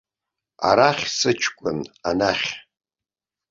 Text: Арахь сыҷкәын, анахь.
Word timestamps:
Арахь 0.67 1.05
сыҷкәын, 1.17 1.79
анахь. 2.09 2.47